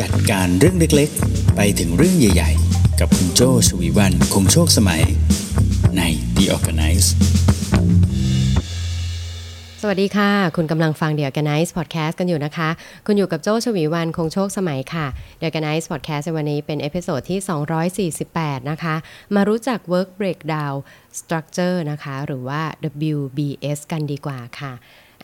[0.00, 5.02] จัดการเรื่องเล็กๆ ไปถึงเรื่องใหญ่ๆ กับคุณโจชวีวันคงโชคสมัย
[5.96, 6.02] ใน
[6.36, 7.08] The ORGANICE
[9.80, 12.68] สวัสดีค่ะ คุณกำลังฟัง The Organize Podcast กันอยู่นะคะ
[13.06, 15.06] คุณอยู่กับโจชวีวันคงโชคสมัยค่ะ
[15.40, 18.94] The ORGANICE Podcast ในวันนี้เป็น episode ที่ 248 นะคะ
[19.34, 20.76] มารู้จัก Work Breakdown
[21.18, 22.62] Structure นะคะ หรือว่า
[23.10, 24.74] WBS กันดีกว่าค่ะ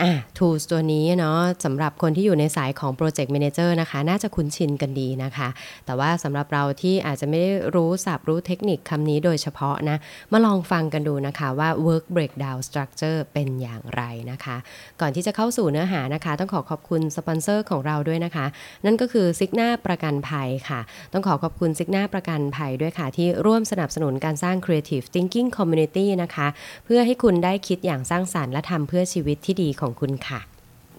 [0.03, 5.49] อะ tools ตัวนี้เนาะสำหรับคนที่อยู่ในสายของ project manager นะคะ น่าจะคุ้นชินกันดีนะคะ
[5.87, 9.97] แต่ว่าสำหรับเราที่อาจจะไม่ได้รู้ศัพท์รู้เทคนิคคำนี้โดยเฉพาะนะ
[10.33, 14.57] มาลองฟังกันดูนะคะว่า work breakdown structure เป็นอย่างไรนะคะ
[15.01, 18.47] ก่อนที่จะเข้าสู่เนื้อหานะคะ ต้องขอขอบคุณสปอนเซอร์ของเราด้วยนะคะ
[18.85, 20.81] นั่นก็คือซิกหน้าประกันภัยค่ะ
[21.13, 26.47] ต้องขอขอบคุณซิกหน้าประกันภัยด้วยค่ะ ที่ร่วมสนับสนุนการสร้าง creative thinking community นะคะ
[26.85, 30.41] เพื่อให้คุณได้คิดอย่างสร้างสารรค์และทำเพื่อชีวิตที่ดีของคุณค่ะ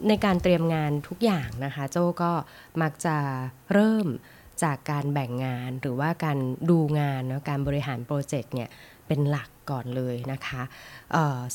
[0.07, 2.31] ในการเตรียมงานทุกอย่างนะคะ โจก็
[2.81, 3.17] มักจะ
[3.73, 4.08] เริ่ม
[4.63, 6.38] จากการแบ่งงานหรือว่าการ
[6.69, 8.69] ดูงานเนาะการบริหารโปรเจกต์เนี่ย
[9.08, 10.61] เป็นหลักก่อนเลยนะคะ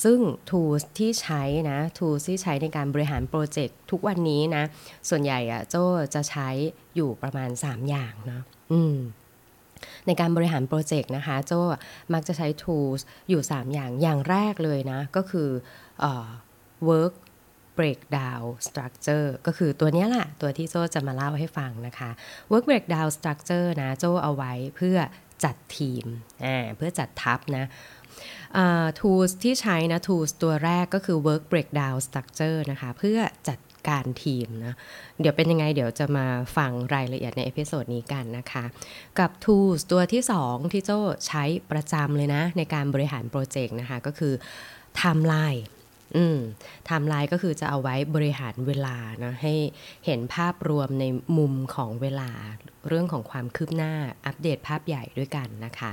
[0.04, 0.18] ซึ่ง
[0.50, 4.64] tools ที่ใช้นะ tools ที่ใช้ในการบริหารโปรเจกต์ทุกวันนี้นะ
[5.08, 5.76] ส่วนใหญ่อะโจ
[6.14, 6.48] จะใช้
[6.96, 8.42] อยู่ประมาณ 3 อย่างเนาะ
[10.06, 11.52] ในการบริหารโปรเจกต์นะคะ โจ
[12.14, 15.48] มักจะใช้ tools อยู่ 3 อย่างอย่างแรกเลยนะ ก็คือ
[16.04, 16.06] อ
[16.88, 17.14] work
[17.78, 22.10] breakdown structure ก็คือตัวนี้แหละตัวที่โจจะมาเล่าให้ฟังนะคะ
[22.50, 24.98] work breakdown structure นะโจเอาไว้เพื่อ
[25.44, 26.06] จัดทีม
[26.76, 27.64] เพื่อจัดทัพนะ
[29.00, 33.58] tools ที่ใช้นะ tools ตัวแรกก็คือ work breakdown structure นะคะ เพื่อจัด
[33.88, 34.74] การทีมนะ
[35.20, 38.64] เดี๋ยวเป็นยังไงเดี๋ยวจะมาฟังรายละเอียดใน episode นี้กันนะคะ
[39.18, 40.90] กับ tools ตัวที่ 2 ที่โจ
[41.26, 44.32] ใช้ประจำเลยนะ ในการบริหาร project นะคะ ก็คือ
[45.00, 45.62] timeline
[46.16, 46.38] อืม
[46.86, 49.54] ไทม์ไลน์ก็คือจะเอาไว้บริหารเวลานะให้
[50.06, 51.04] เห็นภาพรวมใน
[51.38, 52.30] มุมของเวลา
[52.88, 53.92] เรื่องของความคืบหน้า
[54.26, 55.92] อัปเดตภาพใหญ่ด้วยกันนะคะ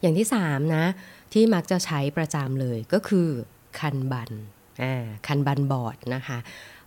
[0.00, 0.84] อย่างที่3นะ
[1.32, 3.28] ที่มักจะใช้ประจำเลยก็คือ
[3.80, 4.30] คันบัน
[4.82, 6.38] อ่าคันบันบอร์ดนะคะ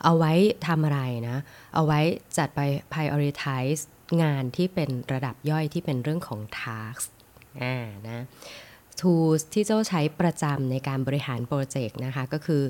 [0.03, 0.33] เอาไว้
[0.67, 1.37] ทำอะไรนะ
[1.75, 1.99] เอาไว้
[2.37, 2.59] จัดไป
[2.93, 3.81] prioritize
[4.23, 7.07] งานที่เป็นระดับย่อยที่เป็นเรื่องของ task
[7.63, 7.77] อ่า
[8.09, 8.19] นะ
[8.99, 12.63] tools ที่เจ้าใช้ประจำในการบริหารโปรเจกต์นะคะก็คือ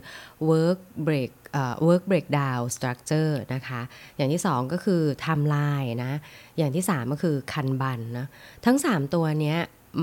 [0.50, 3.82] work break uh, work breakdown structure นะคะ
[4.18, 6.14] อย่างที่2ก็คือ timeline นะ
[6.58, 8.28] อย่างที่3ก็คือ kanban นะ
[8.66, 9.60] ทั้ง3ตัวเนี้ย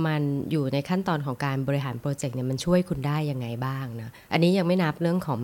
[0.06, 5.40] มันอยู่ในขั้นตอนของการบริหาร project เนี่ยมันช่วยคุณได้ยังไงบ้างนะ อันนี้ยังไม่นับเรื่องของ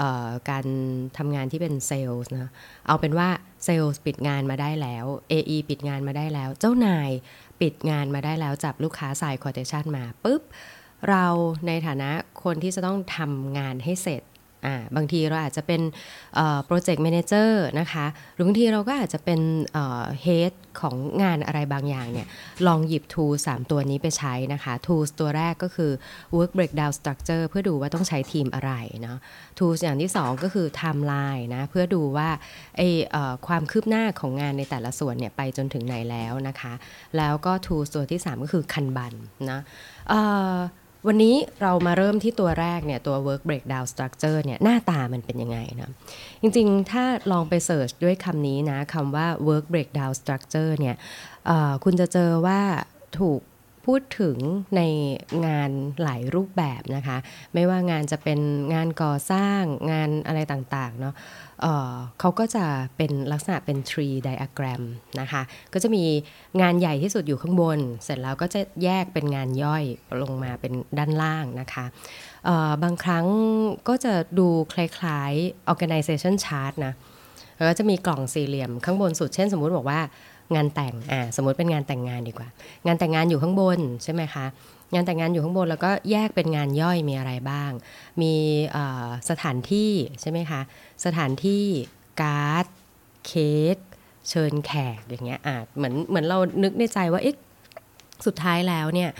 [0.00, 0.66] ออการ
[1.18, 2.50] ทำงานที่เป็นเซลล์นะ
[2.86, 3.28] เอาเป็นว่า
[3.64, 7.10] เซลล์ปิดงานมาได้แล้ว AE ปิดงานมาได้แล้ว เจ้านาย
[7.60, 10.42] ปิดงานมาได้แล้วจับลูกค้า sign quotation มาปุ๊บ
[11.08, 11.24] เรา
[11.66, 12.10] ในฐานะ
[12.44, 14.22] คนที่จะต้องทำงานให้เสร็จ
[14.96, 15.82] บางทีเราอาจจะเป็น
[16.66, 19.40] project manager นะคะ หรือบางทีเราก็อาจจะเป็น
[20.22, 22.26] เฮดของงานอะไรบางอย่างเนี่ย
[22.66, 25.92] ลองหยิบ tool 3ตัวนี้ไปใช้นะคะ tools ตัวแรกก็คือ
[26.36, 29.18] work breakdown structure เพื่อดูว่าต้องใช้ทีมอะไรเนาะ
[29.58, 32.28] tools อย่างที่ 2 ก็คือ timeline นะ เพื่อดูว่า
[32.76, 32.80] ไอ
[33.46, 36.72] ความคืบหน้าของงานในแต่ละส่วนเนี่ยไปจนถึงไหนแล้วนะคะ
[37.16, 39.12] แล้วก็ tools ตัวที่ 3 ก็คือคันบัน
[39.50, 39.60] นะ
[41.06, 45.90] วันนี้เรามาเริ่มที่ตัวแรกเนี่ยตัว work breakdown structure เนี่ยหน้าตามันเป็นยังไงนะ
[46.42, 50.96] จริงๆ ถ้าลองไปเสิร์ชด้วยคำนี้นะคำว่า work breakdown structure เนี่ย
[51.84, 52.60] คุณจะเจอว่า
[53.18, 53.40] ถูก
[53.86, 54.36] พูดถึง
[54.76, 54.82] ใน
[55.46, 55.70] งาน
[56.02, 57.16] หลายรูปแบบนะคะ
[57.54, 58.40] ไม่ว่างานจะเป็น
[58.74, 59.62] งานก่อสร้าง
[59.92, 61.14] งานอะไรต่างๆเนาะ
[61.62, 62.64] เเขาก็จะ
[62.96, 64.82] เป็นลักษณะเป็น tree diagram
[65.20, 65.42] นะคะ
[65.72, 66.04] ก็จะมี
[66.60, 69.84] งานใหญ่ที่สุดอยู่ข้างบน เสร็จแล้วก็จะแยกเป็นงานย่อย
[70.22, 71.84] ลงมาเป็นด้านล่างนะคะ
[72.82, 73.26] บางครั้ง
[73.88, 76.94] ก็จะดูคล้ายๆ organization chart นะ
[77.56, 80.00] แล้วก็จะมีกล่องสี่เหลี่ยมข้างบนสุด เช่นสมมุติบอกว่า
[80.54, 82.48] งานแต่งอ่าสมมติเป็นงานแต่งงานดีกว่า
[82.86, 84.46] งานแต่งงานอยู่ข้างบนใช่ไหมคะ
[84.94, 87.70] งานแต่งงานอยู่ข้างบนแล้วก็แยกเป็นงานย่อยมีอะไรบ้าง
[88.22, 88.34] มี
[89.30, 90.60] สถานที่ใช่ไหมคะ
[91.04, 91.64] สถานที่
[92.20, 92.66] การ์ด
[93.26, 93.76] เค้ก
[94.28, 97.36] เชิญแขกอย่างเงี้ยอ่าเหมือนเหมือนเรานึกในใจว่าเอ๊ะ
[98.26, 99.10] สุดท้ายแล้วเนี่ย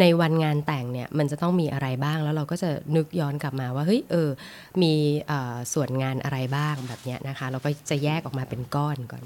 [0.00, 4.28] ในวันงานแต่งเนี่ยมันจะต้องมีอะไรบ้างแล้วเราก็จะนึกย้อนกลับมาว่าเฮ้ยเออ
[4.82, 4.92] มี
[5.74, 9.22] ส่วนงานอะไรบ้างแบบเนี้ยนะคะ เราก็จะแยกออกมาเป็นก้อนก่อน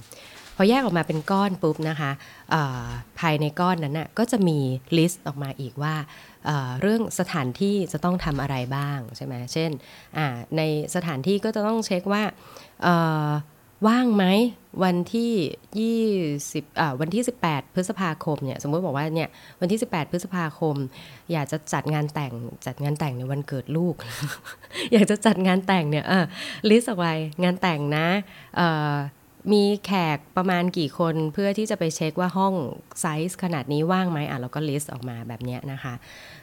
[0.57, 2.11] พอแยกออกมาเป็นก้อนปุ๊บนะคะ
[3.21, 4.59] ภายในก้อนนั้นน่ะก็จะมี
[4.97, 5.95] ลิสต์ออกมาอีกว่า
[6.81, 9.71] เรื่องสถานที่จะต้องทำอะไรบ้างใช่ไหมเช่น
[10.57, 10.63] ใน
[10.95, 12.23] สถานที่ก็จะต้องเช็คว่า
[13.89, 14.25] ว่างไหม
[14.85, 15.33] วันที่
[16.33, 19.29] 20วันที่ 18 พฤษภาคมเนี่ยสมมติบอกว่าเนี่ย
[19.61, 20.77] วันที่ 18 พฤษภาคม
[21.33, 22.35] อยากจะจัดงานแต่ง
[22.67, 23.95] จัดงานแต่งในวันเกิดลูก
[24.93, 26.05] อยากจะจัดงานแต่งเนี่ย
[26.71, 27.13] list เอาไว้
[27.43, 28.07] งานแต่งนะ
[29.53, 32.55] มีแขกประมาณกี่คนเพื่อที่จะไปเช็คว่าห้อง
[33.01, 35.95] ไซส์ขนาดนี้ว่างไหมอะเราก็ list ออกมาแบบนี้นะคะ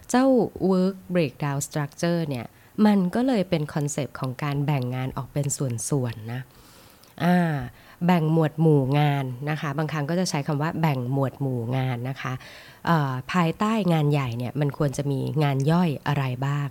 [0.10, 0.26] เจ้า
[0.70, 2.46] work breakdown structure เนี่ย
[2.86, 6.42] มันก็เลยเป็น concept ของการแบ่งงานออกเป็นส่วนๆนะ
[7.24, 7.38] อ่า
[8.06, 12.34] แบ่งหมวดหมู่งานนะคะ บางครั้งก็จะใช้คำว่าแบ่งหมวดหมู่งานนะคะ
[13.32, 16.70] ภายใต้งานใหญ่เนี่ยมันควรจะมีงานย่อยอะไรบ้าง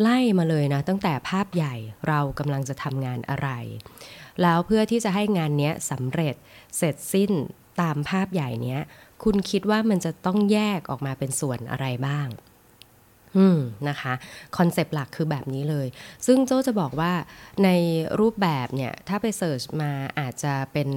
[0.00, 1.74] ไล่มาเลยนะตั้งแต่ภาพใหญ่
[2.08, 3.48] เรากำลังจะทำงานอะไร
[4.42, 6.34] แล้วเพื่อที่จะให้งานนี้สำเร็จ
[6.76, 7.32] เสร็จสิ้น
[7.80, 8.80] ตามภาพใหญ่เนี้ย
[9.24, 12.28] คุณคิดว่ามันจะต้องแยกออกมาเป็นส่วนอะไรบ้าง
[13.36, 14.12] อืมนะคะ
[14.56, 15.86] คอนเซปต์หลักคือแบบนี้เลย
[16.26, 17.12] ซึ่งโจจะบอกว่า
[17.64, 17.68] ใน
[18.20, 20.88] รูปแบบเนี่ย ถ้าไปเสิร์ชมาอาจจะเป็น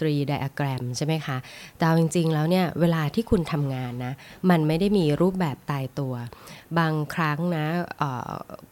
[0.00, 1.36] ตรีไดอะแกรมใช่ไหมคะ
[1.78, 4.14] แต่จริงๆแล้วเนี่ย เวลาที่คุณทำงานนะ
[4.50, 6.14] มันไม่ได้มีรูปแบบตายตัว
[6.78, 7.66] บางครั้งนะ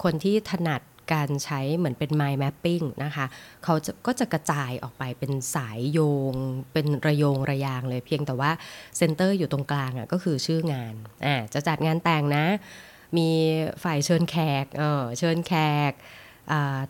[0.03, 0.81] คนที่ถนัด
[1.15, 3.27] การใช้เหมือนเป็น mind mapping นะคะ
[3.65, 6.01] เขาจะก็จะกระจายออกไปเป็นสายโย
[6.33, 6.35] ง
[6.73, 8.51] เป็นระโยงระยางเลยเพียงแต่ว่า
[8.99, 10.95] center อยู่ตรงกลางอะ่ะก็คือชื่องาน
[11.27, 12.47] อ่าจะจัดงานแต่งนะ
[13.17, 13.29] มี
[13.83, 15.55] ฝ่ายเชิญแขกเออเชิญแข
[15.91, 15.93] ก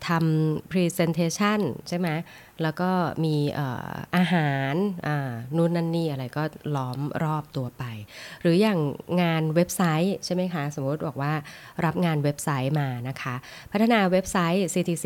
[0.07, 2.09] ทำ presentation ใช่ไหม
[2.63, 2.91] แล้วก็
[3.25, 3.35] มี
[4.15, 4.73] อาหาร
[5.57, 6.43] นู่นนั่นนี่อะไรก็
[6.75, 7.83] ล้อมรอบตัวไป
[8.41, 8.79] หรืออย่าง
[9.21, 11.33] งานเว็บไซต์ใช่ไหมคะ สมมติบอกว่า
[11.85, 13.35] รับงานเว็บไซต์มานะคะ
[13.71, 15.05] พัฒนาเว็บไซต์ ctc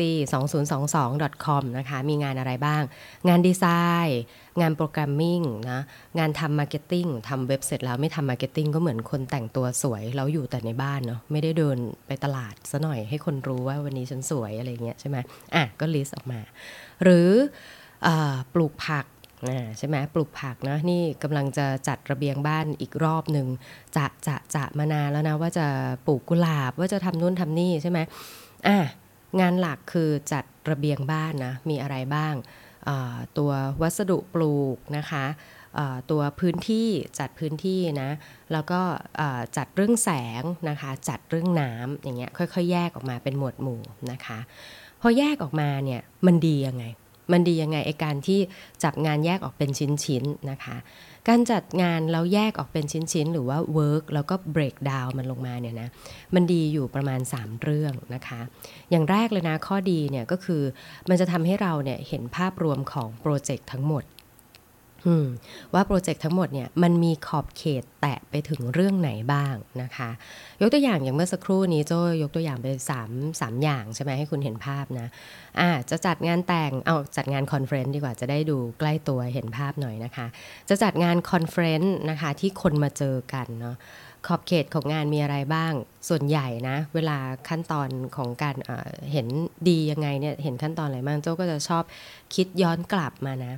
[0.74, 2.82] 2022 com นะคะ มีงานอะไรบ้าง
[3.28, 3.64] งานดีไซ
[4.06, 4.20] น์
[4.60, 5.40] งาน programming
[5.70, 5.80] นะ
[6.18, 15.16] งานทำ marketing ทำเว็บเสร็จแล้วไม่ทำ marketing ก็เหมือนคนแต่งตัวสวย แล้วอยู่แต่ในบ้านเนาะไม่ได้เดินไปตลาดซะหน่อยให้คนรู้ว่าวันนี้ฉันสวยอะไรเงี้ยใช่ไหม
[15.54, 16.40] อะก็ list ออกมา
[17.02, 17.30] หรื
[18.06, 18.08] อ
[18.54, 19.06] ปลูกผัก
[19.78, 23.46] ใช่ไหมปลูกผักนะนี่กำลังจะจัดระเบียงบ้านอีกรอบหนึ่ง
[23.96, 25.66] จะจะจะมานานแล้วนะว่าจะ
[26.06, 27.98] ปลูกกุหลาบว่าจะทำนู่นทำนี่ใช่ไหม
[28.66, 28.78] อะ
[29.40, 32.34] งานหลักคือจัดระเบียงบ้านนะมีอะไรบ้าง
[33.38, 33.50] ตัว
[33.82, 35.24] วัสดุปลูกนะคะ
[36.10, 36.88] ตัวพื้นที่
[37.18, 38.10] จัดพื้นที่นะ
[38.52, 38.80] แล้วก็
[39.56, 40.10] จัดเรื่องแส
[40.40, 43.80] งนะคะจัดเรื่องน้ำอย่างเงี้ยค่อยๆ แยกออกมาเป็นหมวดหมู่
[44.12, 44.38] นะคะ
[45.00, 46.84] พอแยกออกมาเนี่ยมันดียังไง
[47.32, 48.40] มันดียังไงไอการที่
[48.84, 50.76] จับงานแยกออกเป็นชิ้นๆนะคะ
[51.28, 55.88] การจัดงานแล้วแยกออกเป็นชิ้นๆ หรือว่า work แล้วก็ break down มันลงมาเนี่ยนะ
[56.34, 58.40] มันดีอยู่ประมาณ 3 เรื่องนะคะ
[58.90, 60.62] อย่างแรกเลยนะข้อดีเนี่ยก็คือ
[61.08, 64.04] มันจะทำให้เราเนี่ยเห็นภาพรวมของโปรเจกต์ทั้งหมด
[65.74, 70.10] ว่าโปรเจกต์ทั้งหมดเนี่ยมันมีขอบเขตแตะไปถึงเรื่องไหนบ้างนะคะ
[70.60, 71.92] ยกตัวอย่างอย่างเมื่อสักครู่นี้โจ้
[72.22, 72.66] ยกตัวอย่างไป
[73.04, 75.08] 3 3อย่างใช่ไหมให้คุณเห็นภาพนะ
[75.60, 80.26] อ่าจะจัดงานแต่งเอาจัดงาน conference ดีกว่าจะได้ดูใกล้ตัวเห็นภาพหน่อยนะคะ
[80.68, 83.76] จะจัดงาน conference นะคะที่คนมาเจอกันเนาะ
[84.30, 85.72] ขอบเขตของงานมีอะไรบ้าง
[86.08, 87.18] ส่วนใหญ่นะ เวลา
[87.48, 89.26] ขั้นตอนของการเเห็น
[89.68, 91.84] ดียังไงเนี่ย เห็นขั้นตอนอะไรบ้าง โจ้ก็จะชอบ
[92.34, 93.54] คิดย้อนกลับมานะ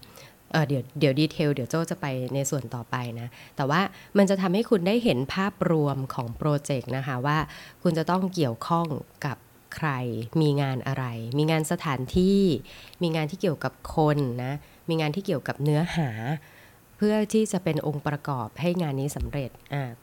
[0.69, 3.81] เดี๋ยวเดี๋ยวดีเทลเดี๋ยวโจ้จะไปในส่วนต่อไปนะ แต่ว่า
[4.19, 7.39] มันจะทำให้คุณได้เห็นภาพรวมของโปรเจกต์นะคะว่า
[7.83, 8.87] คุณจะต้องเกี่ยวข้อง
[9.27, 9.37] กับ
[9.77, 9.89] ใคร
[10.41, 11.05] มีงานอะไร
[11.39, 12.41] มีงานสถานที่
[13.03, 14.53] มีงานที่เกี่ยวกับคนนะ
[14.89, 16.11] มีงานที่เกี่ยวกับเนื้อหา
[16.99, 19.51] เพื่อที่จะเป็นองค์ประกอบให้งานนี้สำเร็จ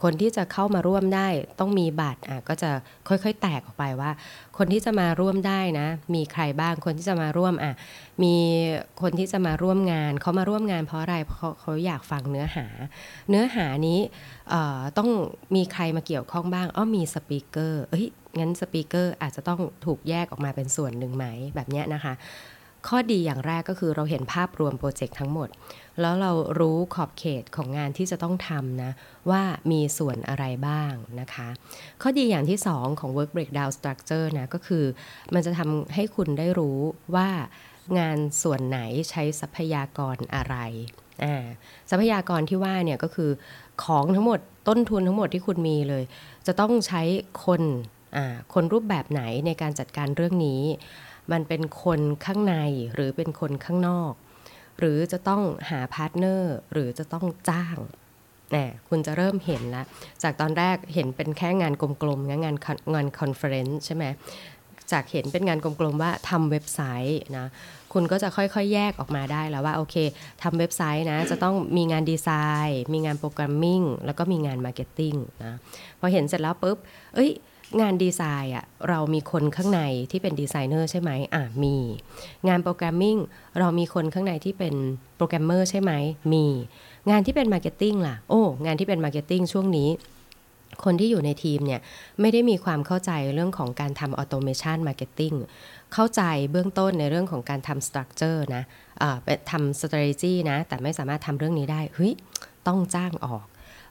[0.03, 1.27] คนที่จะเข้ามาร่วมได้
[1.59, 2.69] ต้องมีบัตรก็จะ
[3.07, 4.11] ค่อยๆ แตกออกไปว่า
[4.57, 7.73] คนที่จะมาร่วมได้นะ มีใครบ้าง คนที่จะมาร่วมอะ
[8.23, 8.35] มี
[9.01, 12.67] คนที่จะมาร่วมงาน เขามาร่วมงานเพราะอะไรเพราะเขาอยากฟังเนื้อหา
[13.29, 13.99] เนื้อหานี้
[14.97, 15.09] ต้อง
[15.55, 18.07] มีใครมาเกี่ยวข้องบ้าง อ้อมีสปีกเกอร์ เอ้ย
[18.39, 22.13] งั้นสปีกเกอร์อาจจะต้องถูกแยกออกมาเป็นส่วนหนึ่งไหมแบบนี้นะคะ
[22.87, 25.49] ข้อดีอย่างแรกก็คือเราเห็นภาพรวมโปรเจกต์ทั้งหมด
[26.01, 28.91] แล้วเรารู้ขอบเขตของงานที่จะต้องทำนะ
[29.29, 31.49] ว่ามีส่วนอะไรบ้างนะคะ
[32.01, 34.85] ข้อดีอย่างที่ 2 ของ work breakdown structure นะก็คือ
[35.33, 36.79] มันจะทำให้คุณได้รู้
[37.15, 37.29] ว่า
[37.99, 40.55] งานส่วนไหนใช้ทรัพยากรอะไร
[41.89, 43.31] ทรัพยากรที่ว่าเนี่ยก็คือ
[43.83, 46.03] ของทั้งหมดต้นทุนทั้งหมดที่คุณมีเลย
[46.47, 47.01] จะต้องใช้
[47.45, 47.61] คน
[48.53, 50.61] คนรูปแบบไหนในการจัดการเรื่องนี้
[51.31, 52.55] มันเป็นคนข้างใน
[52.93, 54.13] หรือเป็นคนข้างนอก
[54.79, 57.77] หรือจะต้องหา partner หรือจะต้องจ้าง
[58.55, 59.85] นี่คุณจะเริ่มเห็นแล้ว
[60.23, 64.05] จากตอนแรกเห็นเป็นแค่งานกลมๆงานงาน conference ใช่ไหม
[64.91, 67.47] จากเห็นเป็นงานกลมๆว่าทำเว็บไซต์นะ
[67.93, 69.95] คุณก็จะค่อยๆ แยกออกมาได้แล้วว่าโอเค
[70.43, 72.29] ทำเว็บไซต์นะจะต้องมีงานดีไซ
[72.67, 75.53] น์ มีงาน programming แล้วก็มีงาน marketingนะ
[75.99, 76.77] พอเห็นเสร็จแล้วปุ๊บ
[77.15, 77.31] เอ้ย
[77.81, 79.81] งานดีไซน์อะเรามีคนข้างใน
[80.11, 81.75] ที่เป็นดีไซเนอร์ใช่ไหมอะมี
[82.47, 83.17] งาน programming
[83.59, 84.75] เรามีคนข้างในที่เป็น
[85.15, 85.91] โปรแกรมเมอร์ใช่ไหม
[86.33, 86.45] มี
[87.09, 89.89] งานที่เป็น marketing ล่ะ โอ้งานที่เป็น marketing ช่วงนี้
[90.83, 91.81] คนที่อยู่ในทีมเนี่ย
[92.21, 95.33] ไม่ได้มีความเข้าใจเรื่องของการทำ automation marketing
[95.93, 98.63] เข้าใจเบื้องต้นในเรื่องของการทำ structure นะ
[99.51, 102.13] ทำ strategy นะแต่ไม่สามารถทำเรื่องนี้ได้เฮ้ย
[102.67, 103.45] ต้องจ้างออก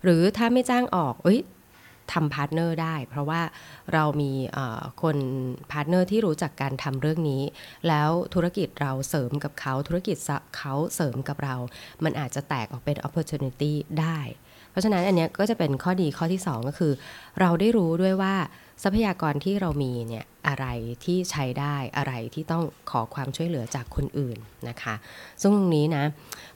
[0.04, 1.40] หรือถ้าไม่จ้างออก เอ้ย
[2.12, 3.40] ทำ partner ได้ เพราะว่า
[3.92, 4.32] เรามี
[5.02, 5.16] คน
[5.72, 7.42] partner ที่รู้จักการทำเรื่องนี้
[7.88, 10.16] แล้วธุรกิจเราเสริมกับเขาธุรกิจ
[10.56, 11.56] เขาเสริมกับเรา
[12.04, 14.18] มันอาจจะแตกออกเป็น opportunity ได้
[14.70, 16.92] เพราะฉะนั้นอันนี้ก็จะเป็นข้อดีข้อที่ 2 ก็คือ
[17.40, 18.34] เราได้รู้ด้วยว่า
[18.82, 20.66] ทรัพยากรที่เรามีเนี่ยอะไร
[21.04, 24.94] ที่ใช้ได้อะไรที่ต้องขอความช่วยเหลือจากคนอื่นนะคะ
[25.40, 26.04] ซึ่งตรงนี้นะ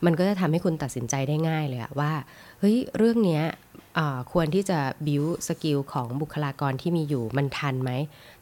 [0.05, 2.13] มันก็จะทำให้คุณตัดสินใจได้ง่ายเลยว่า
[2.59, 3.43] เฮ้ยเรื่องนี้
[4.33, 7.91] ควรที่จะ build skill ของบุคลากรที่มีอยู่มันทันไหม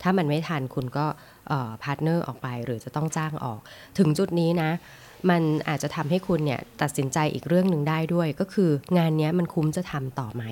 [0.03, 1.07] ถ้ามันไม่ทันคุณก็
[1.83, 3.61] partner ออกไปหรือจะต้องจ้างออก
[3.99, 4.71] ถึงจุดนี้นะ
[5.31, 10.43] มันอาจจะทำให้คุณเนี่ยตัดสินใจอีกเรื่องหนึ่งได้ด้วย ก็คืองานนี้มันคุ้มจะทำต่อไหม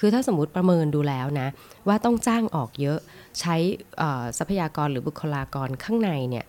[0.00, 1.48] คือถ้าสมมติประเมินดูแล้วนะ
[1.88, 2.98] ว่าต้องจ้างออกเยอะ
[3.40, 3.56] ใช้
[4.38, 6.44] ทรัพยากรหรือบุคลากรข้างในเนี่ย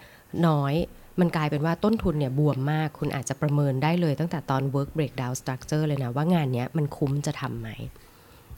[0.47, 0.73] น้อย
[1.19, 7.69] มันกลายเป็นว่าต้นทุนเนี่ยบวมมาก คุณอาจจะประเมินได้เลยตั้งแต่ตอน work breakdown structure เลยนะว่างานนี้มันคุ้มจะทำไหม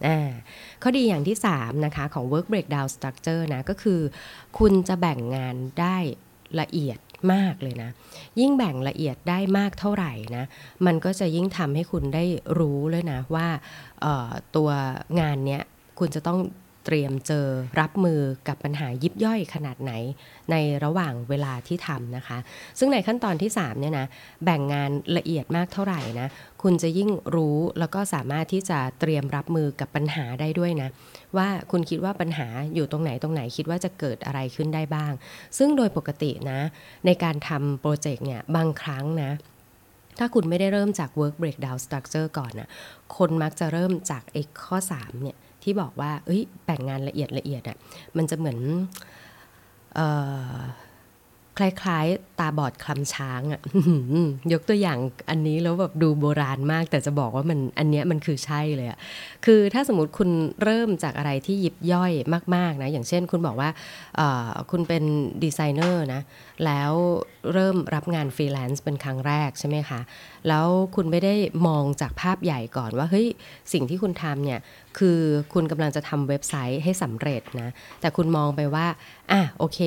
[0.08, 0.32] อ่า
[0.82, 4.00] ข้อดีอย่างที่ 3 นะคะ ของ work breakdown structure นะ ก็คือ
[4.60, 5.98] คุณจะแบ่งงานได้
[6.62, 7.00] ละเอียด
[7.34, 7.90] มากเลยนะ
[8.40, 10.46] ยิ่งแบ่งละเอียดได้มากเท่าไหร่นะ
[10.86, 12.24] มันก็จะยิ่งทำให้คุณได้
[12.60, 13.48] รู้เลยนะว่า
[14.56, 14.70] ตัว
[15.20, 15.64] งานเนี้ย
[16.00, 16.40] คุณจะต้อง
[16.86, 17.48] เตรียมเจอ
[17.80, 19.94] รับมือกับปัญหายิบย่อยขนาดไหน
[20.52, 22.38] ในระหว่างเวลาที่ทำนะคะ
[22.80, 24.08] ซึ่งในขั้นตอนที่3เนี่ยนะ
[24.46, 26.28] แบ่งงานละเอียดมากเท่าไหร่นะ
[26.64, 30.90] คุณจะยิ่งรู้แล้วก็สามารถที่จะเตรียมรับมือกับปัญหาได้ด้วยนะ
[31.38, 35.14] ว่าคุณคิดว่าปัญหาอยู่ตรงไหนตรงไหนคิดว่าจะเกิดอะไรขึ้นได้บ้าง
[35.58, 36.60] ซึ่งโดยปกตินะ
[37.06, 39.32] ในการทำโปรเจกต์เนี่ยบางครั้งนะ
[40.20, 42.70] ถ้าคุณไม่ได้เริ่มจาก work breakdown structure ก่อนนะ
[43.18, 47.78] คนมักจะเริ่มจากไอ้ข้อ 3 เนี่ย ที่บอกว่า เอ้ยแบ่งงานละเอียดละเอียดอะ่ะ
[48.18, 48.60] มันจะเหมือน
[51.58, 53.62] คล้ายๆตาบอดคลำช้างอะ่ะ
[54.54, 54.98] ยกตัวอย่าง
[55.30, 58.98] อันนี้แล้วแบบดูโบราณมาก แต่จะบอกว่ามันอันเนี้ยมันคือใช่เลยอะ่ะ
[59.46, 60.30] คือถ้าสมมติคุณ
[60.64, 62.12] เริ่มจากอะไรที่ยิบย่อย
[62.56, 63.70] มาก ๆนะ อย่างเช่นคุณบอกว่า
[64.72, 65.04] คุณเป็น
[65.44, 66.22] ดีไซเนอร์นะ
[66.66, 66.92] แล้ว
[67.54, 70.00] เริ่มรับงานฟรีแลนซ์เป็นครั้งแรกใช่ไหมคะ
[70.48, 71.36] แล้วคุณไม่ได้
[71.68, 73.28] มองจากภาพใหญ่ก่อนว่าเฮ้ย
[73.74, 74.60] สิ่งที่คุณทำเนี่ย
[74.98, 75.20] คือ
[75.54, 77.70] คุณกำลังจะทำเว็บไซต์ให้สำเร็จนะ
[78.02, 78.88] แต่คุณมองไปว่า
[79.32, 79.80] อะโอเค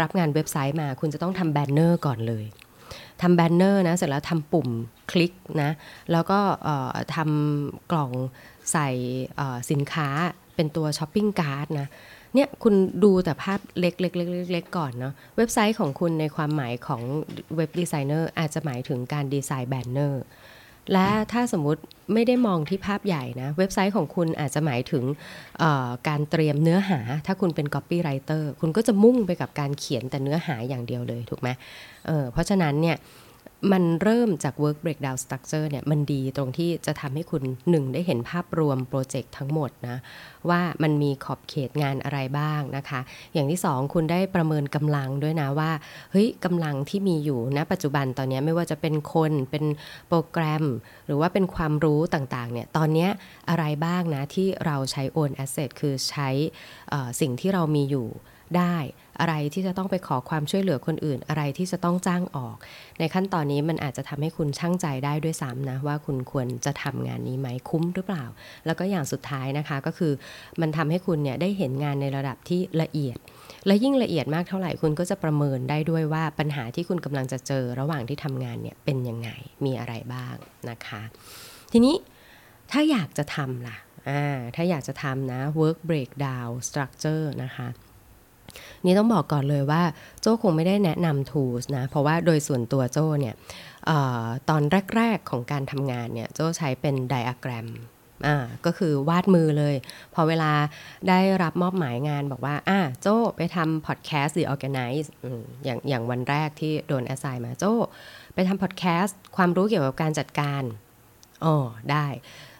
[0.00, 2.44] รับงานเว็บไซต์มาคุณจะต้องทำ banner ก่อนเลย
[3.22, 4.68] ทำ banner นะเสร็จแล้วทำปุ่ม
[5.10, 5.32] คลิก
[5.62, 5.70] นะ
[6.12, 6.40] แล้วก็
[7.14, 8.12] ทำกล่อง
[8.72, 8.88] ใส่
[9.70, 10.08] สินค้า
[10.56, 11.88] เป็นตัว shopping cart นะ
[12.34, 14.08] เนี่ยคุณดูแต่ภาพเล็
[14.62, 17.02] กๆๆๆก่อนเนาะเว็บไซต์ของคุณในความหมายของ
[17.56, 20.22] เว็บดีไซเนอร์อาจจะหมายถึงการดีไซน์ banner
[20.92, 21.80] และถ้าสมมุติ
[22.14, 25.04] ไม่ได้มองที่ภาพใหญ่นะ เว็บไซต์ของคุณอาจจะหมายถึง
[26.08, 32.96] การเตรียมเนื้อหา ถ้าคุณเป็น copywriter คุณก็จะมุ่งไปกับการเขียนแต่เนื้อหาอย่างเดียวเลยถูกไหมเพราะฉะนั้นเนี่ย
[33.72, 39.96] มันเริ่มจาก work breakdown structure เนี่ยมันดีตรงที่จะทำให้คุณหนึ่งได้เห็นภาพรวมโปรเจกต์ทั้งหมดนะ
[40.50, 43.00] ว่ามันมีขอบเขตงานอะไรบ้างนะคะ
[43.34, 45.70] อย่างที่สองคุณได้ประเมินกำลังด้วยนะว่า
[46.12, 49.64] เฮ้ยกำลังที่มีอยู่ณปัจจุบันตอนนี้ไม่ว่าจะเป็นคนเป็น
[50.08, 50.64] โปรแกรม
[51.06, 53.08] หรือว่าเป็นความรู้ต่างๆเนี่ยตอนนี้
[53.50, 56.28] อะไรบ้างนะที่เราใช้ own asset คือใช้
[57.20, 58.08] สิ่งที่เรามีอยู่
[58.58, 58.76] ได้
[59.20, 62.56] อะไรที่จะต้องไปขอความช่วยเหลือคนอื่น อะไรที่จะต้องจ้างออก
[62.98, 68.24] ในขั้นตอนนี้มันอาจจะทำให้คุณช่างใจได้ด้วยซ้ำนะว่าคุณควรจะทำงานนี้ไหมคุ้มหรือเปล่า
[68.66, 70.12] แล้วก็อย่างสุดท้ายนะคะก็คือ
[70.60, 73.18] มันทำให้คุณเนี่ยได้เห็นงานในระดับที่ละเอียด
[73.66, 79.30] และยิ่งละเอียดมากเท่าไหร่คุณก็จะประเมินได้ด้วยว่าปัญหาที่คุณกำลังจะเจอระหว่างที่ทำงานเนี่ยเป็นยังไง
[79.64, 80.36] มีอะไรบ้าง
[80.70, 81.02] นะคะ
[81.72, 81.94] ทีนี้
[82.72, 83.76] ถ้าอยากจะทำล่ะ
[84.56, 87.68] ถ้าอยากจะทำนะ work breakdown structure นะคะ
[88.84, 89.82] นี่ต้องบอกก่อนเลยว่า
[90.20, 93.34] โจ้คงไม่ได้แนะนำ tools นะ เพราะว่าโดยส่วนตัวโจ้เนี่ย
[93.90, 94.62] ตอน
[94.96, 97.68] แรก ๆของการทำงานเนี่ยโจ้ใช้เป็นไดอะแกรม
[98.66, 99.74] ก็คือวาดมือเลย
[100.14, 100.52] พอเวลา
[101.08, 105.08] ได้รับมอบหมายงานบอกว่าอ่าโจ้ไปทำพอดแคสต์หรือ organize
[105.64, 107.74] อย่างอย่างวันแรกที่โดน assign มาโจ้
[108.34, 110.62] ไปทำพอดแคสต์ความรู้เกี่ยวกับการจัดการ
[111.44, 111.56] อ๋อ
[111.90, 112.06] ได้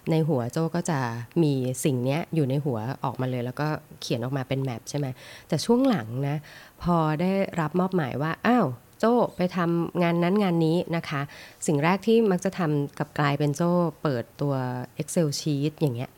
[0.09, 0.99] ในหัวโจ้ก็จะ
[1.43, 1.53] มี
[1.83, 3.67] สิ่งนี้อยู่ในหัวออกมาเลย แล้วก็
[4.01, 5.07] เขียนออกมาเป็นแมปใช่ไหม
[5.47, 6.37] แต่ช่วงหลังนะ
[6.83, 8.67] พอได้รับมอบหมายว่าอ้าว
[8.99, 11.21] โจ้ไปทำงานนั้นงานนี้นะคะ
[11.67, 13.71] สิ่งแรกที่มักจะทำกับกลายเป็นโจ้
[14.03, 14.53] เปิดตัว
[15.01, 16.11] Excel sheet อย่างเงี้ย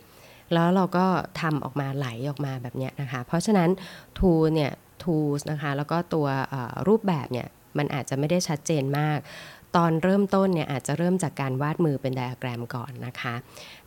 [0.54, 1.06] แล้วเราก็
[1.42, 3.70] ทำออกมาไหลออกมาแบบเนี้ยนะคะ เพราะฉะนั้น
[4.18, 4.72] tool เนี่ย
[5.04, 6.28] tools นะคะแล้วก็ตัว
[6.88, 7.48] รูปแบบเนี่ย
[7.78, 9.20] มันอาจจะไม่ได้ชัดเจนมาก
[9.76, 13.34] ตอนเริ่มต้นเนี่ยอาจจะเริ่มจากการวาดมือเป็นไดอะแกรมก่อนนะคะ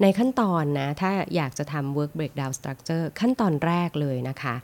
[0.02, 4.54] ในขั้นตอนนะ ถ้าอยากจะทำ work breakdown structure ขั้นตอนแรกเลยนะคะ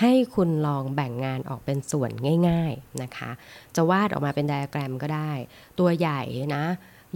[0.00, 2.10] ให้คุณลองแบ่งงานออกเป็นส่วน
[2.48, 3.30] ง่ายๆนะคะ
[3.76, 5.32] จะวาดออกมาเป็นไดอะแกรมก็ได้
[5.78, 6.20] ตัวใหญ่
[6.56, 6.64] นะ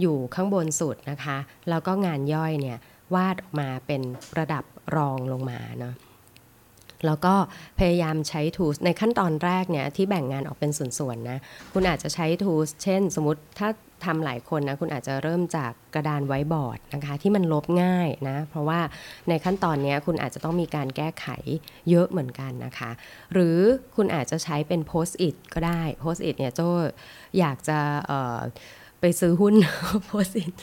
[0.01, 1.37] อยู่ข้างบนสุดนะคะ
[1.69, 2.77] แล้วก็งานย่อยเนี่ย
[3.15, 4.01] วาดออกมาเป็น
[4.39, 4.63] ระดับ
[4.95, 5.93] รองลงมาเนาะ
[7.05, 7.33] แล้วก็
[7.79, 11.37] พยายามใช้ tools ในขั้นตอนแรกเนี่ยที่แบ่งงานออกเป็นส่วนๆนะ
[11.73, 13.69] คุณอาจจะใช้ tools เช่น สมมติถ้า
[14.05, 18.79] ทำหลายคนนะคุณอาจจะเริ่มจากกระดานไว้บอร์ดนะคะที่มันลบง่ายนะเพราะว่า
[19.29, 21.27] ในขั้นตอนนี้คุณอาจจะต้องมีการแก้ไข
[21.89, 22.91] เยอะเหมือนกันนะคะ
[23.33, 23.57] หรือ
[23.95, 26.61] คุณอาจจะใช้เป็น post it ก็ได้ post it เนี่ยโจ
[27.39, 27.79] อยากจะ
[29.05, 29.55] ไปซื้อหุ้น
[30.07, 30.53] โพสิต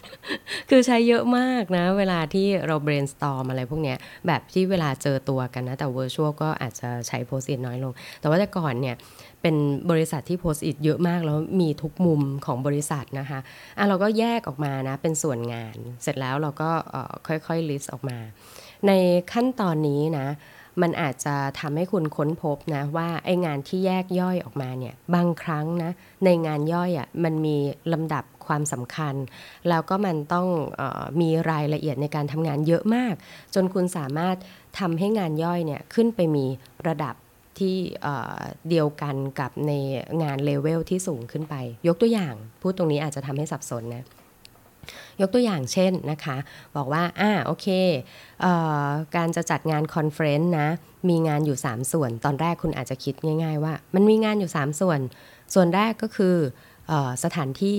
[0.71, 8.97] คือใช้เยอะมากนะ เวลาที่เรา brainstorm อะไรพวกเนี้ย แบบที่เวลาเจอตัวกันนะ แต่ virtual ก็อาจจะใช้โพสิตน้อยลง แต่ว่าแต่ก่อนเนี่ย
[9.43, 9.57] เป็น
[9.91, 13.41] บริษัทที่โพสต์อิทเยอะมาก แล้วมีทุกมุมของบริษัทนะคะ
[13.79, 16.71] อะเราก็แยกออกมานะ เป็นส่วนงาน เสร็จแล้วเราก็
[17.27, 18.19] ค่อยๆ list ออกมา
[18.87, 18.93] ใน
[19.33, 20.29] ขั้นตอนนี้นะ
[20.83, 25.91] มันอาจจะทำให้คุณค้นพบนะ ว่าไอ้งานที่แยกย่อยออกมาเนี่ย บางครั้งนะ
[26.25, 27.57] ในงานย่อยอะ่ะมันมี
[27.93, 29.15] ลำดับ ความสำคัญ
[29.69, 30.49] แล้วก็มันต้อง
[30.81, 33.15] ออมีรายละเอียดในการทำงานเยอะมาก
[33.55, 34.37] จนคุณสามารถ
[34.79, 36.45] ทำให้งานย่อยเนี่ยขึ้นไปมี
[36.89, 37.15] ระดับ
[37.59, 37.77] ที่
[38.69, 39.73] เดียวกันกับใน
[40.23, 41.55] งานเลเวลที่สูงขึ้นไป
[41.87, 44.05] ยกตัวอย่างพูดตรงนี้อาจจะทำให้สับสนนะ
[45.21, 46.37] ยกตัวอย่างเช่นนะคะ
[46.77, 47.67] บอกว่าอ่าโอเค
[48.41, 48.47] เอ
[48.85, 50.69] อการจะจัดงาน conference นะ
[51.09, 55.01] มีงานอยู่ 3 ส่วน ตอนแรกคุณอาจจะคิดง่าย ๆ ว่า มันมีงานอยู่ 3 ส่วน
[55.55, 56.37] ส่วนแรกก็คื
[56.91, 56.93] อ
[57.25, 57.79] สถานที่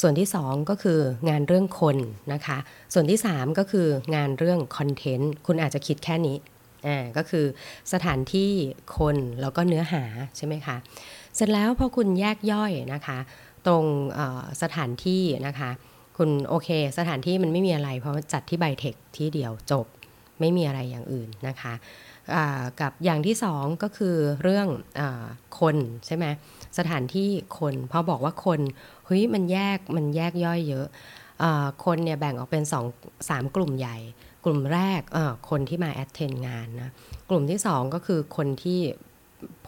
[0.00, 1.96] ส่วนที่ 2 ก็คืองานเรื่องคน
[2.32, 2.58] นะคะ
[2.94, 6.36] ส่วนที่ 3 ก็คืองานเรื่องคอนเทนต์คุณอาจจะคิดแค่นี้
[6.86, 7.44] อ่าก็คือ
[7.92, 8.50] สถานที่
[8.98, 10.04] คนแล้วก็เนื้อหา
[10.36, 10.76] ใช่ไหมคะ
[11.36, 13.18] เสร็จแล้วพอคุณแยกย่อยนะคะ
[13.66, 13.84] ตรง
[14.62, 15.70] สถานที่นะคะ
[16.18, 16.68] คุณโอเค
[16.98, 19.86] สถานที่มันไม่มีอะไร เพราะจัดที่ไบเทคที่เดียวจบ
[20.40, 21.74] ไม่มีอะไรอย่างอื่นนะคะ
[22.80, 24.68] กับอย่างที่สองก็คือเรื่อง
[25.00, 25.02] อ
[25.60, 26.26] คนใช่ไหม
[26.78, 28.60] สถานที่คนพอบอกว่าคน
[29.12, 30.86] เฮ้ยมันแยกมันแยกย่อยเยอะ
[31.84, 32.84] คนเนี่ยแบ่งออกเป็นสอง
[33.28, 33.96] สามกลุ่มใหญ่
[34.44, 35.00] กลุ่มแรก
[35.50, 36.90] คนที่มา attend งานนะ
[37.30, 38.80] กลุ่มที่สองก็คือคนที่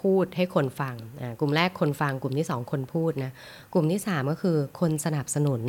[0.01, 0.97] พูดให้คนฟัง
[1.41, 3.33] กลุ่มแรกคนฟังกลุ่มที่สองคนพูดนะ
[3.73, 5.63] กลุ่มที่สามก็คือคนสนับสนุน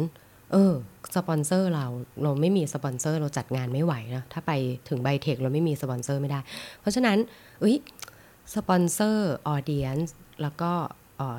[0.52, 0.74] เออ
[1.16, 1.86] สปอนเซอร์เรา
[2.24, 4.52] เราไม่มีสปอนเซอร์เราจัดงานไม่ไหวนะถ้าไป
[4.90, 6.40] ถึงไบเทคเราไม่มีสปอนเซอร์ไม่ได้
[6.80, 7.18] เพราะฉะนั้น
[7.64, 7.76] อุ้ย
[8.56, 9.98] สปอนเซอร์ audience
[10.42, 10.72] แล้วก็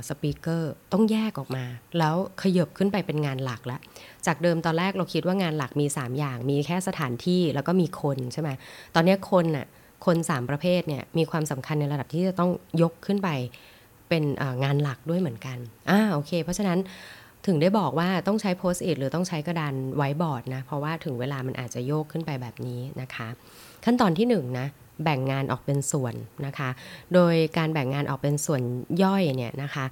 [0.08, 1.64] speaker ต้องแยกออกมา
[1.98, 3.80] แล้วขยับขึ้นไปเป็นงานหลักแล้ว
[4.26, 8.50] จากเดิมตอนแรกเราคิดว่างานหลักมี 3 อย่าง มีแค่สถานที่แล้วก็มีคนใช่ไหม
[8.94, 9.66] ตอนนี้คนน่ะ
[10.06, 12.50] คน 3 ประเภทเนี่ยมีความสำคัญในระดับที่จะต้อง
[12.82, 13.28] ยกขึ้นไป
[14.08, 14.24] เป็น
[14.64, 15.58] งานหลักด้วยเหมือนกัน
[15.90, 16.78] อ่าโอเค เพราะฉะนั้น
[17.46, 23.28] ถึงได้บอกว่าต้องใช้ Post-it หรือต้องใช้กระดานไว้บอร์ดนะ เพราะว่าถึงเวลามันอาจจะโยกขึ้นไปแบบนี้นะคะ
[23.84, 24.68] ขั้นตอนที่1นนะ
[25.04, 26.14] แบ่งงานออกเป็นส่วน
[26.46, 26.68] นะคะ
[27.14, 28.62] โดยการแบ่งงานออกเป็นส่วน
[29.02, 29.84] ย่อยเนี่ยนะคะ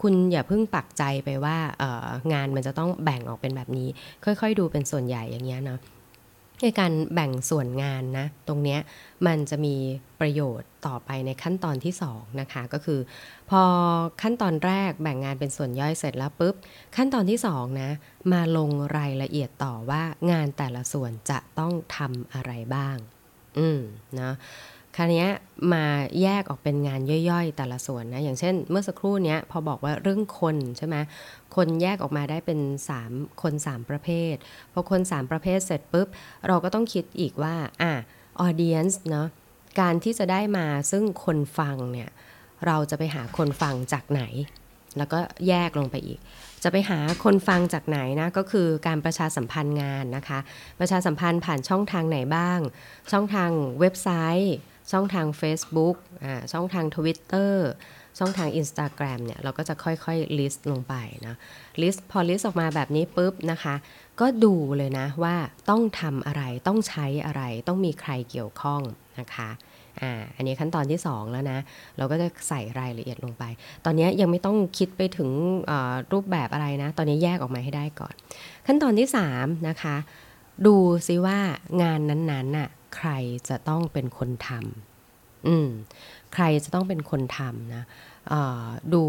[0.00, 1.56] คุณอย่าเพิ่งปักใจไปว่า
[2.32, 3.88] งานมันจะต้องแบ่งออกเป็นแบบนี้
[4.24, 5.78] ค่อยๆ ดูเป็นส่วนใหญ่อย่างเงี้ยเนาะ
[6.62, 8.80] ในการแบ่งส่วนงานนะตรงเนี้ย
[9.26, 9.76] มันจะมี
[10.20, 13.00] ประโยชน์ต่อไปในขั้นตอนที่2นะคะก็คือ
[13.50, 13.62] พอ
[14.22, 16.54] ขั้นตอนแรกแบ่งงานเป็นส่วนย่อยเสร็จแล้วปุ๊บ
[16.96, 17.90] ขั้นตอนที่2นะ
[18.32, 22.96] มาลงรายละเอียดต่อว่างานแต่ละส่วนจะต้องทำอะไรบ้าง
[23.58, 23.80] อืม
[24.20, 24.32] นะ
[24.96, 25.26] คราวนี้
[25.72, 25.84] มา
[26.22, 27.00] แยกออกเป็นงาน
[27.30, 30.96] ย่อยๆ แต่ละส่วนนะ อย่างเช่น เมื่อสักครู่นี้พอบอกว่าเรื่องคนใช่ไหม
[31.56, 32.60] คนแยกออกมาได้เป็น
[33.00, 34.34] 3 คน 3 ประเภท
[34.72, 36.08] พอคน 3 ประเภทเสร็จปุ๊บ
[36.46, 37.92] เราก็ต้องคิดอีกว่า อะ
[38.40, 39.28] ออเดียนส์เนาะ
[39.80, 42.10] การที่จะได้มาซึ่งคนฟังเนี่ย
[42.66, 44.22] เราจะไปหาคนฟังจากไหน
[44.98, 46.18] แล้วก็แยกลงไปอีก
[46.62, 50.38] จะไปหาคนฟังจากไหนนะ ก็คือการประชาสัมพันธ์งานนะคะ
[50.80, 52.58] ประชาสัมพันธ์ผ่านช่องทางไหนบ้าง
[53.12, 53.50] ช่องทาง
[53.80, 54.08] เว็บไซ
[54.42, 54.54] ต์
[54.92, 57.52] ช่องทาง Facebook อ่าช่องทาง Twitter
[58.18, 60.94] ช่องทาง Instagram เนี่ย เราก็จะค่อยๆ list ลงไป
[61.26, 61.34] นะ
[61.82, 63.74] list พอ list ออกมาแบบนี้ปุ๊บนะคะ
[64.20, 65.36] ก็ดูเลยนะว่า
[65.70, 68.80] ต้องทำอะไรต้องใช้อะไรต้องมีใครเกี่ยวข้อง
[69.20, 69.50] นะคะ
[70.00, 71.58] อ่าอันนี้ขั้นตอนที่ 2 แล้วนะ
[71.96, 73.44] เราก็จะใส่รายละเอียดลงไป
[73.84, 75.30] ตอนนี้ยังไม่ต้องคิดไปถึง
[76.12, 78.14] รูปแบบอะไรนะ ตอนนี้แยกออกมาให้ได้ก่อน
[78.66, 79.96] ขั้นตอนที่ 3 นะคะ
[80.66, 81.38] ดูซิว่า
[81.82, 83.10] งานนั้นๆน่ะใคร
[83.48, 85.68] จะต้องเป็นคนทำอืม
[86.34, 87.84] ใครจะต้องเป็นคนทำนะ
[88.92, 89.02] ดู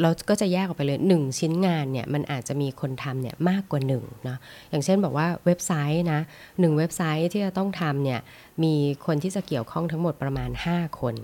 [0.00, 4.36] เราก็จะแยกออกไปเลยหนึ่งชิ้นงานเนี่ยมันอาจจะมีคนทำเนี่ยมากกว่าหนึ่งนะ
[4.70, 6.20] อย่างเช่นบอกว่าเว็บไซต์นะ
[6.60, 8.20] หนึ่งเว็บไซต์ที่จะต้องทำเนี่ย
[8.62, 8.74] มี
[9.06, 11.14] คนที่จะเกี่ยวข้องทั้งหมดประมาณ 5 คน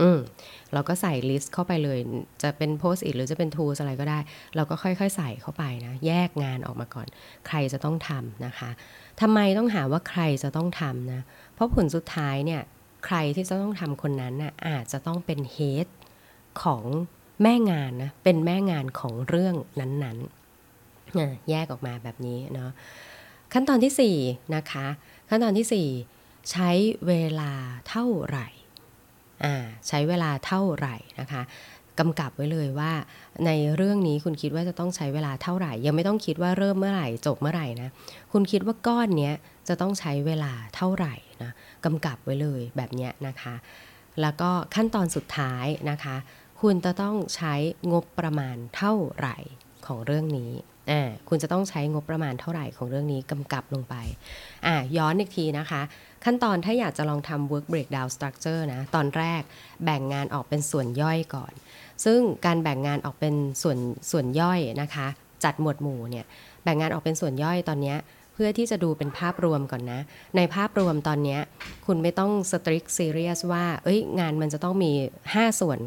[0.00, 0.18] อืม
[0.72, 1.98] เราก็ใส่ลิสต์เข้าไปเลย
[2.42, 4.18] จะเป็นโพสต์อิหรือจะเป็นทูสอะไรก็ได้
[4.56, 7.06] เราก็ค่อยๆ ใส่เข้าไปนะ แยกงานออกมาก่อน
[7.46, 8.70] ใครจะต้องทำนะคะ
[9.20, 11.20] ทำไมต้องหาว่าใครจะต้องทำนะ
[11.54, 12.62] เพราะผลสุดท้ายเนี่ย
[13.06, 15.86] ใครที่จะต้องทำคนนั้นน่ะอาจจะต้องเป็นเฮด
[16.62, 16.84] ของ
[17.42, 22.70] แม่งานนะเป็นแม่งานของเรื่องนั้นๆแยกออกมาแบบนี้เนาะ
[23.52, 24.86] ขั้นตอนที่4นะคะ
[25.28, 26.70] ขั้นตอนที่ 4 ใช้
[27.06, 27.52] เวลา
[27.88, 28.48] เท่าไหร่
[29.44, 29.54] อ่า
[29.88, 31.42] ใช้เวลาเท่าไหร่นะคะ
[32.00, 32.92] กำกับไว้เลยว่า
[33.46, 37.88] ในเรื่องนี้คุณคิดว่าจะต้องใช้เวลาเท่าไหร่ ยังไม่ต้องคิดว่าเริ่มเมื่อไหร่จบเมื่อไหร่นะ
[38.32, 39.34] คุณคิดว่าก้อนเนี้ย
[39.68, 41.52] จะต้องใช้เวลาเท่าไหร่นะ
[41.84, 43.54] กำกับไว้เลยแบบเนี้ยนะคะ
[44.20, 46.16] แล้วก็ขั้นตอนสุดท้ายนะคะ
[46.60, 47.54] คุณจะต้องใช้
[47.92, 49.36] งบประมาณเท่าไหร่
[49.86, 50.52] ของเรื่องนี้
[50.90, 53.94] อ่าคุณจะต้องใช้งบประมาณเท่าไหร่ของเรื่องนี้กำกับลงไป
[54.66, 55.82] อ่าย้อนอีกทีนะคะ
[56.24, 59.42] ขั้นตอนถ้าอยากจะลองทำ work breakdown structure นะ ตอนแรก
[59.84, 61.52] แบ่งงานออกเป็นส่วนย่อยก่อน
[62.04, 63.78] ซึ่งการแบ่งงานออกเป็นส่วน
[64.10, 65.06] ส่วนย่อยนะคะ
[65.44, 66.26] จัดหมวดหมู่เนี่ย
[66.64, 67.98] แบ่งงานออกเป็นส่วนย่อยตอนเนี้ย
[68.38, 70.00] เพื่อที่จะดูเป็นภาพรวมก่อนนะ
[70.36, 71.38] ในภาพรวมตอนนี้
[71.86, 74.92] คุณไม่ต้องสตริกซีเรียสว่า เอ้ยงานมันจะต้องมี
[75.24, 75.78] 5 ส่วน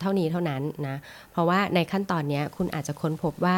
[0.00, 0.96] เท่านี้เท่านั้นนะ
[1.32, 3.56] เพราะว่าในขั้นตอนนี้คุณอาจจะค้นพบว่า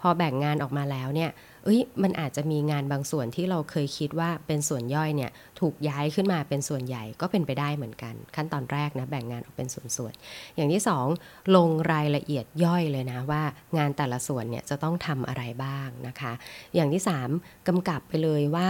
[0.00, 1.30] พอแบ่งงานออกมาแล้วเนี่ย
[1.64, 10.82] เอ้ยมันอาจจะมีงานบางส่วนที่เราเคยคิดว่าเป็นส่วนย่อยเนี่ยถูกย้ายขึ้นมาเป็นส่วนใหญ่ก็เป็นไปได้เหมือนกัน ขั้นตอนแรกนะแบ่งงานออกเป็นส่วนๆอย่างที่
[11.18, 13.42] 2 ลงรายละเอียดย่อยเลยนะว่า
[13.78, 16.32] งานแต่ละส่วนเนี่ยจะต้องทำอะไรบ้างนะคะ
[16.74, 17.02] อย่างที่
[17.34, 18.68] 3กำกับไปเลยว่า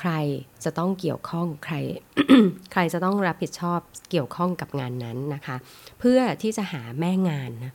[0.00, 0.12] ใคร
[0.64, 1.74] จะต้องเกี่ยวข้องใคร
[2.72, 5.56] ใครจะต้องรับผิดชอบเกี่ยวข้องกับงานนั้นนะคะ
[6.00, 7.72] เพื่อที่จะหาแม่งานนะ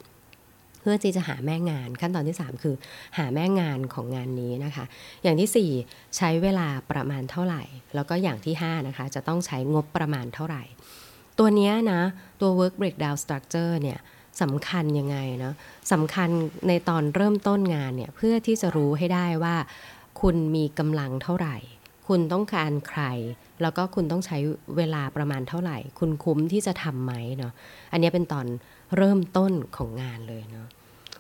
[0.81, 2.75] เพื่อที่จะหาแม่งานขั้นตอนที่ 3 คือ
[3.17, 4.85] หาแม่งานของงานนี้นะคะ
[5.23, 7.63] อย่างที่ 4 ใช้เวลาประมาณเท่าไหร่
[7.95, 10.63] แล้วก็อย่างที่ 5 นะคะ จะต้องใช้งบประมาณเท่าไหร่
[11.39, 12.01] ตัวนี้นะ
[12.41, 13.99] ตัว work breakdown structure เนี่ย
[14.41, 15.53] สำคัญยังไงเนาะ
[15.91, 16.29] สำคัญ
[16.67, 19.55] ในตอนเริ่มต้นงานเนี่ยเพื่อที่จะรู้ให้ได้ว่า
[20.21, 21.57] คุณมีกำลังเท่าไหร่
[22.07, 23.03] คุณต้องการใคร
[23.61, 24.37] แล้วก็คุณต้องใช้
[24.77, 27.53] เวลาประมาณเท่าไหร่ คุณคุ้มที่จะทำไหมเนาะ
[27.91, 28.45] อันนี้เป็นตอน
[28.95, 30.67] เริ่มต้นของงานเลยเนาะ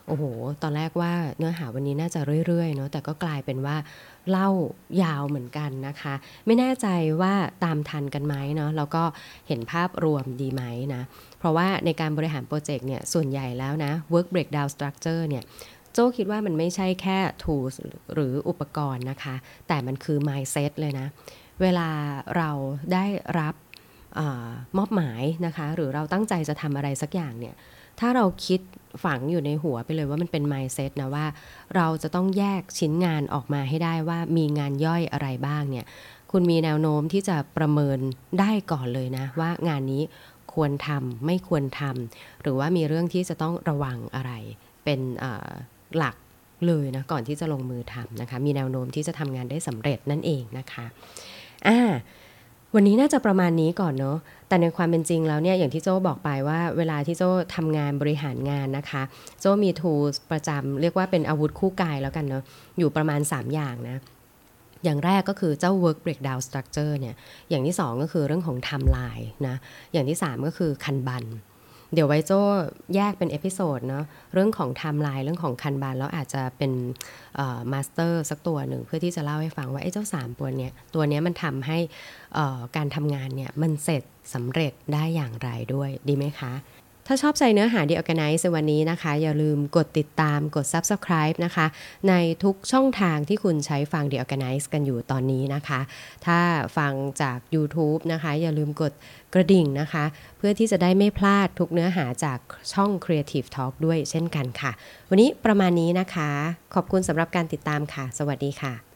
[0.07, 0.25] โอ้โห
[0.61, 3.75] ตอนแรกว่าเนื้อหาวันนี้น่าจะเรื่อยๆเนาะแต่ก็กลายเป็นว่า
[4.29, 4.49] เล่า
[5.03, 6.13] ยาวเหมือนกันนะคะ
[6.45, 6.87] ไม่แน่ใจ
[7.21, 9.03] ว่าตามทันกันไหมเนาะแล้วก็
[9.47, 10.63] เห็นภาพรวมดีไหม
[10.95, 11.01] นะ
[11.39, 15.43] เพราะว่าในการบริหารโปรเจกต์เนี่ยส่วนใหญ่แล้วนะ work breakdown structure เนี่ย
[15.93, 17.75] โจ้คิดว่ามันไม่ใช่แค่ tools
[18.13, 19.35] หรืออุปกรณ์นะคะ
[19.67, 21.07] แต่มันคือ mindset เลยนะ
[21.61, 21.89] เวลา
[22.37, 22.51] เรา
[22.93, 23.05] ได้
[23.39, 23.55] รับ
[24.17, 24.21] อ
[24.77, 27.55] มอบหมายนะคะ หรือเราตั้งใจจะทำอะไรสักอย่างเนี่ย
[27.99, 28.61] ถ้าเราคิด
[29.03, 31.25] ฝังอยู่ในหัวไปเลยว่ามันเป็น mindset นะว่า
[31.75, 35.85] เราจะต้องแยกชิ้นงานออกมาให้ได้ว่ามีงานย่อยอะไรบ้างเนี่ย
[36.31, 37.99] คุณมีแนวโน้มที่จะประเมิน
[38.39, 40.03] ได้ก่อนเลยนะ ว่างานนี้
[40.53, 44.31] ควรทำไม่ควรทำหรือว่ามีเรื่องที่จะต้องระวังอะไร
[44.83, 44.99] เป็น
[45.97, 46.15] หลัก
[46.67, 50.85] เลยนะก่อนที่จะลงมือทำนะคะ มีแนวโน้มที่จะทำงานได้สำเร็จนั่นเองนะคะ
[51.67, 51.79] อ่า
[52.75, 59.01] วันนี้น่าจะประมาณนี้ก่อนเนาะ แต่ในความเป็นจริงแล้วเนี่ยอย่างที่โจ้บอกไปว่าเวลาที่โจ้ทำงานบริหารงานนะคะ
[59.41, 59.93] โจ้มีทู
[60.31, 62.43] ประจำเรียกว่าเป็นอาวุธคู่กายแล้วกันเนาะ
[62.77, 63.97] อยู่ประมาณ 3 อย่างนะ
[64.83, 67.15] อย่างแรกก็คือเจ้า work breakdown structure เนี่ย
[67.49, 69.55] อย่างที่ 2 ก็คือเรื่องของ timeline นะ
[69.93, 71.23] อย่างที่ 3 ก็คือ Kanban
[71.93, 72.41] เดี๋ยวไว้โจ้
[72.95, 76.71] แยกเป็น episode เนาะเรื่องของไทม์ไลน์เรื่องของ Kanban แล้วอาจจะเป็น
[77.71, 81.77] master สักตัวหนึ่งเพื่อที่จะเล่าให้ฟังว่าไอ้เจ้าสามตัวเนี้ยตัวเนี้ยมันทำให้
[82.75, 86.53] การทำงานเนี่ยมันเสร็จสำเร็จได้อย่างไรด้วยดีไหมคะ
[87.11, 91.65] ถ้าชอบใจเนื้อหา The ORGANICE วันนี้นะคะ อย่าลืมกดติดตามกด Subscribe นะคะ
[92.09, 95.79] ในทุกช่องทางที่คุณใช้ฟัง The Organize กันอยู่ตอนนี้นะคะ
[96.25, 96.39] ถ้า
[96.77, 98.93] ฟังจาก YouTube นะคะ อย่าลืมกด
[99.33, 100.03] กระดิ่งนะคะ
[100.37, 102.39] เพื่อที่จะได้ไม่พลาดทุกเนื้อหาจาก
[102.73, 104.71] ช่อง Creative Talk ด้วยเช่นกันค่ะ
[105.09, 106.29] วันนี้ประมาณนี้นะคะ
[106.73, 108.88] ขอบคุณสำหรับการติดตามค่ะ สวัสดีค่ะ